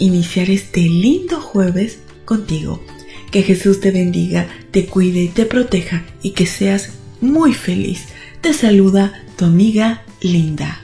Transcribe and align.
iniciar 0.00 0.50
este 0.50 0.80
lindo 0.80 1.40
jueves 1.40 2.00
contigo. 2.24 2.82
Que 3.30 3.42
Jesús 3.44 3.80
te 3.80 3.92
bendiga, 3.92 4.48
te 4.72 4.86
cuide 4.86 5.22
y 5.22 5.28
te 5.28 5.46
proteja 5.46 6.04
y 6.20 6.30
que 6.30 6.46
seas 6.46 6.90
muy 7.20 7.54
feliz. 7.54 8.06
Te 8.40 8.52
saluda 8.52 9.24
tu 9.36 9.44
amiga 9.44 10.02
Linda. 10.20 10.82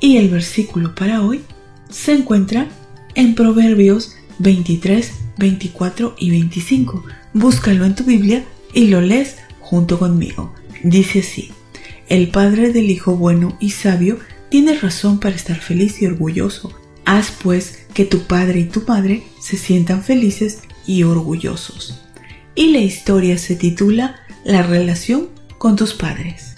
Y 0.00 0.16
el 0.16 0.30
versículo 0.30 0.94
para 0.94 1.22
hoy 1.22 1.42
se 1.90 2.12
encuentra 2.12 2.68
en 3.14 3.34
Proverbios 3.34 4.16
23, 4.38 5.12
24 5.36 6.16
y 6.18 6.30
25. 6.30 7.04
Búscalo 7.34 7.84
en 7.84 7.94
tu 7.94 8.04
Biblia 8.04 8.44
y 8.72 8.86
lo 8.86 9.00
lees 9.00 9.36
junto 9.60 9.98
conmigo. 9.98 10.54
Dice 10.82 11.20
así, 11.20 11.50
el 12.08 12.28
Padre 12.28 12.72
del 12.72 12.90
Hijo 12.90 13.16
bueno 13.16 13.56
y 13.60 13.70
sabio 13.70 14.18
tiene 14.48 14.76
razón 14.78 15.18
para 15.20 15.36
estar 15.36 15.60
feliz 15.60 16.00
y 16.02 16.06
orgulloso. 16.06 16.72
Haz 17.04 17.32
pues 17.42 17.81
que 17.94 18.04
tu 18.04 18.22
padre 18.22 18.60
y 18.60 18.64
tu 18.64 18.82
madre 18.86 19.22
se 19.40 19.56
sientan 19.56 20.02
felices 20.02 20.60
y 20.86 21.02
orgullosos. 21.02 22.02
Y 22.54 22.72
la 22.72 22.78
historia 22.78 23.38
se 23.38 23.56
titula 23.56 24.16
La 24.44 24.62
relación 24.62 25.28
con 25.58 25.76
tus 25.76 25.94
padres. 25.94 26.56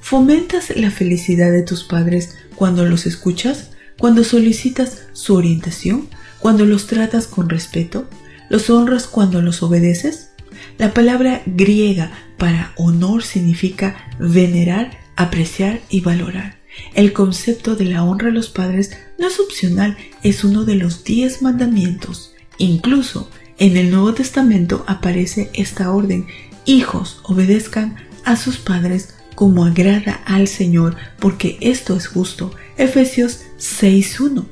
¿Fomentas 0.00 0.74
la 0.76 0.90
felicidad 0.90 1.50
de 1.50 1.62
tus 1.62 1.84
padres 1.84 2.36
cuando 2.54 2.84
los 2.84 3.06
escuchas? 3.06 3.70
¿Cuando 3.98 4.24
solicitas 4.24 5.02
su 5.12 5.34
orientación? 5.34 6.08
¿Cuando 6.40 6.64
los 6.64 6.86
tratas 6.86 7.26
con 7.26 7.48
respeto? 7.48 8.08
¿Los 8.50 8.70
honras 8.70 9.06
cuando 9.06 9.40
los 9.40 9.62
obedeces? 9.62 10.30
La 10.78 10.92
palabra 10.92 11.42
griega 11.46 12.12
para 12.38 12.72
honor 12.76 13.22
significa 13.22 13.96
venerar, 14.18 14.98
apreciar 15.16 15.80
y 15.88 16.00
valorar. 16.00 16.56
El 16.94 17.12
concepto 17.12 17.76
de 17.76 17.86
la 17.86 18.04
honra 18.04 18.28
a 18.28 18.32
los 18.32 18.48
padres 18.48 18.90
no 19.18 19.28
es 19.28 19.40
opcional, 19.40 19.96
es 20.22 20.44
uno 20.44 20.64
de 20.64 20.76
los 20.76 21.04
diez 21.04 21.42
mandamientos. 21.42 22.34
Incluso 22.58 23.30
en 23.58 23.76
el 23.76 23.90
Nuevo 23.90 24.14
Testamento 24.14 24.84
aparece 24.86 25.50
esta 25.54 25.92
orden. 25.92 26.26
Hijos, 26.64 27.20
obedezcan 27.24 27.96
a 28.24 28.36
sus 28.36 28.58
padres 28.58 29.14
como 29.34 29.64
agrada 29.64 30.22
al 30.26 30.48
Señor, 30.48 30.96
porque 31.18 31.58
esto 31.60 31.96
es 31.96 32.06
justo. 32.06 32.52
Efesios 32.76 33.40
6.1. 33.58 34.44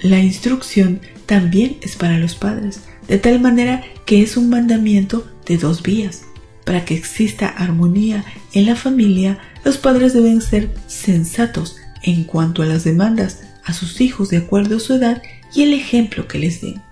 La 0.00 0.20
instrucción 0.20 1.00
también 1.26 1.76
es 1.82 1.96
para 1.96 2.18
los 2.18 2.34
padres, 2.34 2.80
de 3.08 3.18
tal 3.18 3.40
manera 3.40 3.82
que 4.06 4.22
es 4.22 4.36
un 4.36 4.48
mandamiento 4.48 5.28
de 5.46 5.58
dos 5.58 5.82
vías. 5.82 6.27
Para 6.68 6.84
que 6.84 6.94
exista 6.94 7.48
armonía 7.48 8.26
en 8.52 8.66
la 8.66 8.76
familia, 8.76 9.38
los 9.64 9.78
padres 9.78 10.12
deben 10.12 10.42
ser 10.42 10.68
sensatos 10.86 11.76
en 12.02 12.24
cuanto 12.24 12.60
a 12.60 12.66
las 12.66 12.84
demandas 12.84 13.40
a 13.64 13.72
sus 13.72 14.02
hijos 14.02 14.28
de 14.28 14.36
acuerdo 14.36 14.76
a 14.76 14.80
su 14.80 14.92
edad 14.92 15.22
y 15.54 15.62
el 15.62 15.72
ejemplo 15.72 16.28
que 16.28 16.38
les 16.38 16.60
den. 16.60 16.82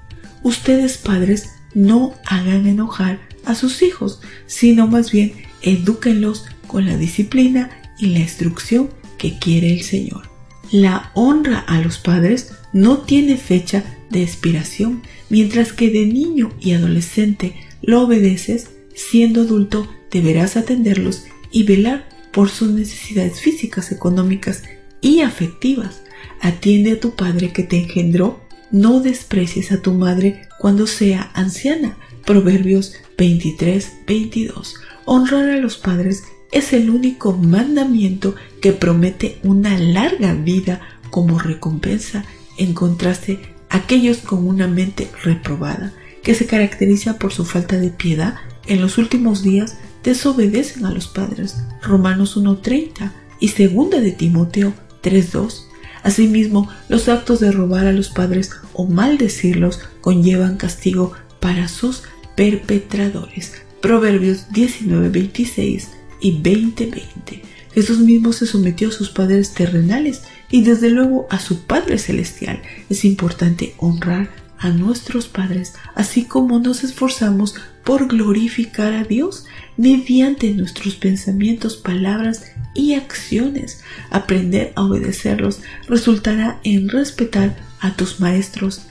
Ustedes 0.43 0.97
padres 0.97 1.51
no 1.75 2.15
hagan 2.25 2.67
enojar 2.67 3.21
a 3.45 3.55
sus 3.55 3.83
hijos, 3.83 4.23
sino 4.47 4.87
más 4.87 5.13
bien 5.13 5.35
edúquenlos 5.61 6.47
con 6.67 6.87
la 6.87 6.97
disciplina 6.97 7.69
y 7.99 8.07
la 8.07 8.21
instrucción 8.21 8.89
que 9.19 9.39
quiere 9.39 9.75
el 9.75 9.83
Señor. 9.83 10.31
La 10.73 11.11
honra 11.13 11.59
a 11.59 11.83
los 11.83 11.99
padres 11.99 12.55
no 12.73 13.01
tiene 13.01 13.37
fecha 13.37 13.85
de 14.09 14.23
expiración, 14.23 15.03
mientras 15.29 15.75
que 15.75 15.91
de 15.91 16.07
niño 16.07 16.55
y 16.63 16.73
adolescente 16.73 17.55
lo 17.83 18.01
obedeces, 18.01 18.71
siendo 18.97 19.43
adulto 19.43 19.89
deberás 20.11 20.57
atenderlos 20.57 21.25
y 21.53 21.63
velar 21.63 22.09
por 22.33 22.49
sus 22.49 22.71
necesidades 22.71 23.41
físicas, 23.41 23.93
económicas 23.93 24.65
y 25.01 25.21
afectivas. 25.21 26.03
Atiende 26.41 26.93
a 26.93 27.01
tu 27.01 27.15
padre 27.15 27.53
que 27.53 27.63
te 27.63 27.79
engendró, 27.79 28.41
no 28.73 29.01
desprecies 29.01 29.71
a 29.71 29.81
tu 29.81 29.93
madre 29.93 30.49
cuando 30.59 30.87
sea 30.87 31.31
anciana. 31.35 31.97
Proverbios 32.25 32.95
23, 33.17 33.93
22. 34.07 34.75
Honrar 35.05 35.51
a 35.51 35.57
los 35.59 35.79
padres 35.79 36.25
es 36.51 36.73
el 36.73 36.91
único 36.91 37.33
mandamiento 37.33 38.35
que 38.61 38.73
promete 38.73 39.39
una 39.43 39.79
larga 39.79 40.35
vida 40.35 40.81
como 41.11 41.39
recompensa 41.39 42.25
en 42.59 42.75
contraste 42.75 43.39
a 43.69 43.79
aquellos 43.79 44.19
con 44.19 44.47
una 44.47 44.67
mente 44.67 45.09
reprobada 45.23 45.93
que 46.23 46.35
se 46.35 46.47
caracteriza 46.47 47.19
por 47.19 47.33
su 47.33 47.45
falta 47.45 47.77
de 47.77 47.91
piedad 47.91 48.37
en 48.67 48.81
los 48.81 48.99
últimos 48.99 49.43
días 49.43 49.77
desobedecen 50.03 50.87
a 50.87 50.91
los 50.91 51.09
padres 51.09 51.57
Romanos 51.83 52.37
1.30 52.37 53.13
y 53.41 53.49
segunda 53.49 54.01
de 54.01 54.13
Timoteo 54.13 54.73
3.2 55.03 55.67
Asimismo, 56.07 56.69
los 56.89 57.09
actos 57.09 57.41
de 57.41 57.51
robar 57.51 57.89
a 57.89 57.93
los 57.93 58.11
padres 58.11 58.53
o 58.75 58.87
maldecirlos 58.87 59.81
conllevan 60.01 60.57
castigo 60.57 61.15
para 61.41 61.67
sus 61.67 62.05
perpetradores. 62.37 63.55
Proverbios 63.83 64.47
19:26 64.53 65.89
y 66.21 66.41
20:20. 66.41 67.43
Jesús 67.75 67.99
mismo 67.99 68.33
se 68.33 68.47
sometió 68.47 68.91
a 68.91 68.93
sus 68.93 69.11
padres 69.11 69.53
terrenales 69.53 70.23
y 70.49 70.63
desde 70.63 70.91
luego 70.91 71.27
a 71.29 71.41
su 71.41 71.67
Padre 71.67 71.99
Celestial. 71.99 72.63
Es 72.89 73.05
importante 73.05 73.75
honrar 73.79 74.31
a 74.59 74.71
nuestros 74.71 75.29
padres, 75.29 75.75
así 75.95 76.25
como 76.25 76.59
nos 76.59 76.85
esforzamos 76.85 77.55
por 77.85 78.09
glorificar 78.09 78.95
a 78.95 79.05
Dios 79.05 79.45
mediante 79.77 80.53
nuestros 80.55 80.97
pensamientos, 80.97 81.77
palabras 81.77 82.45
y 82.75 82.95
acciones. 82.95 83.83
Aprender 84.11 84.73
a 84.77 84.83
obedecerlos 84.83 85.61
resultará 85.89 86.61
en 86.65 86.89
respetar 86.89 87.57
a 87.81 87.95
tus 87.95 88.21
maestros, 88.21 88.83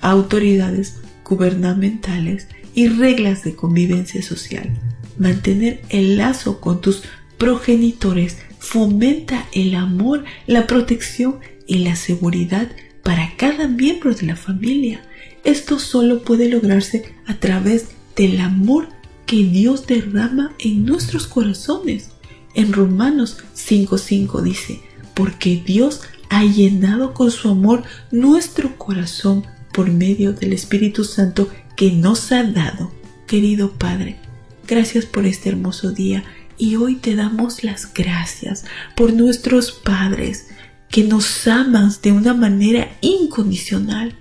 autoridades 0.00 0.96
gubernamentales 1.24 2.48
y 2.74 2.88
reglas 2.88 3.44
de 3.44 3.54
convivencia 3.54 4.22
social. 4.22 4.70
Mantener 5.18 5.82
el 5.88 6.16
lazo 6.16 6.60
con 6.60 6.80
tus 6.80 7.02
progenitores 7.38 8.38
fomenta 8.58 9.46
el 9.52 9.74
amor, 9.74 10.24
la 10.46 10.66
protección 10.66 11.38
y 11.66 11.78
la 11.78 11.96
seguridad 11.96 12.68
para 13.02 13.36
cada 13.36 13.68
miembro 13.68 14.14
de 14.14 14.26
la 14.26 14.36
familia. 14.36 15.02
Esto 15.44 15.78
solo 15.78 16.22
puede 16.22 16.48
lograrse 16.48 17.14
a 17.26 17.34
través 17.34 17.88
del 18.16 18.40
amor 18.40 18.88
que 19.26 19.44
Dios 19.44 19.86
derrama 19.86 20.52
en 20.58 20.84
nuestros 20.84 21.26
corazones. 21.26 22.10
En 22.54 22.72
Romanos 22.72 23.38
5.5 23.56 24.42
dice, 24.42 24.80
porque 25.14 25.62
Dios 25.64 26.02
ha 26.28 26.44
llenado 26.44 27.14
con 27.14 27.30
su 27.30 27.48
amor 27.48 27.82
nuestro 28.10 28.76
corazón 28.76 29.46
por 29.72 29.90
medio 29.90 30.32
del 30.32 30.52
Espíritu 30.52 31.04
Santo 31.04 31.48
que 31.76 31.92
nos 31.92 32.30
ha 32.32 32.44
dado. 32.44 32.92
Querido 33.26 33.72
Padre, 33.72 34.18
gracias 34.66 35.06
por 35.06 35.26
este 35.26 35.48
hermoso 35.48 35.92
día 35.92 36.24
y 36.58 36.76
hoy 36.76 36.96
te 36.96 37.16
damos 37.16 37.64
las 37.64 37.92
gracias 37.92 38.64
por 38.94 39.12
nuestros 39.12 39.72
padres 39.72 40.48
que 40.90 41.04
nos 41.04 41.46
aman 41.48 41.90
de 42.02 42.12
una 42.12 42.34
manera 42.34 42.96
incondicional. 43.00 44.14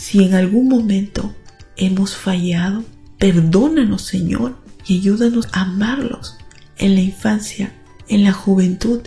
Si 0.00 0.22
en 0.22 0.34
algún 0.34 0.68
momento 0.68 1.34
hemos 1.76 2.16
fallado, 2.16 2.84
perdónanos 3.18 4.02
Señor 4.02 4.56
y 4.86 5.00
ayúdanos 5.00 5.48
a 5.52 5.62
amarlos 5.62 6.38
en 6.78 6.94
la 6.94 7.00
infancia, 7.00 7.74
en 8.06 8.22
la 8.22 8.32
juventud 8.32 9.00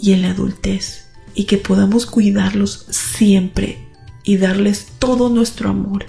y 0.00 0.12
en 0.12 0.22
la 0.22 0.30
adultez 0.30 1.08
y 1.34 1.44
que 1.44 1.58
podamos 1.58 2.06
cuidarlos 2.06 2.86
siempre 2.90 3.78
y 4.22 4.36
darles 4.36 4.86
todo 5.00 5.28
nuestro 5.30 5.68
amor. 5.68 6.06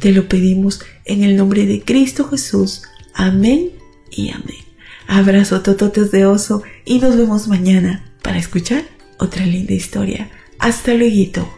Te 0.00 0.10
lo 0.10 0.28
pedimos 0.28 0.80
en 1.04 1.22
el 1.22 1.36
nombre 1.36 1.64
de 1.64 1.80
Cristo 1.80 2.28
Jesús. 2.28 2.82
Amén 3.14 3.70
y 4.10 4.30
amén. 4.30 4.64
Abrazo 5.06 5.62
tototes 5.62 6.10
de 6.10 6.26
oso 6.26 6.62
y 6.84 6.98
nos 6.98 7.16
vemos 7.16 7.46
mañana 7.46 8.12
para 8.22 8.38
escuchar 8.38 8.82
otra 9.18 9.46
linda 9.46 9.72
historia. 9.72 10.30
Hasta 10.58 10.94
luego. 10.94 11.57